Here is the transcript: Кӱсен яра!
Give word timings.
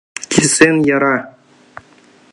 Кӱсен 0.31 0.75
яра! 0.95 1.15